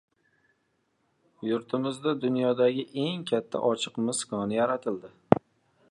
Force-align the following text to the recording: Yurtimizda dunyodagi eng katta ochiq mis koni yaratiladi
Yurtimizda 1.49 2.13
dunyodagi 2.23 2.87
eng 3.05 3.27
katta 3.33 3.63
ochiq 3.71 4.01
mis 4.09 4.27
koni 4.33 4.61
yaratiladi 4.61 5.15